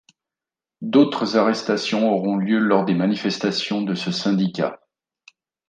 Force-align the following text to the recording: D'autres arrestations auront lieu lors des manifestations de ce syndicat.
D'autres 0.81 1.37
arrestations 1.37 2.11
auront 2.11 2.35
lieu 2.35 2.57
lors 2.57 2.85
des 2.85 2.95
manifestations 2.95 3.83
de 3.83 3.93
ce 3.93 4.09
syndicat. 4.11 4.79